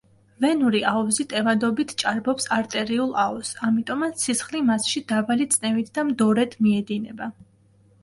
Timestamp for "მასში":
4.73-5.07